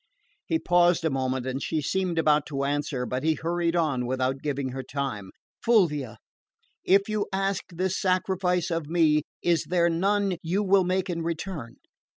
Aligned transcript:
He 0.47 0.57
paused 0.57 1.05
a 1.05 1.11
moment 1.11 1.45
and 1.45 1.61
she 1.61 1.79
seemed 1.79 2.17
about 2.17 2.47
to 2.47 2.63
answer; 2.63 3.05
but 3.05 3.21
he 3.21 3.35
hurried 3.35 3.75
on 3.75 4.07
without 4.07 4.41
giving 4.41 4.69
her 4.69 4.81
time. 4.81 5.29
"Fulvia, 5.63 6.17
if 6.83 7.07
you 7.07 7.27
ask 7.31 7.65
this 7.69 8.01
sacrifice 8.01 8.71
of 8.71 8.87
me, 8.89 9.21
is 9.43 9.65
there 9.65 9.89
none 9.91 10.37
you 10.41 10.63
will 10.63 10.85
make 10.85 11.07
in 11.07 11.21
return? 11.21 11.75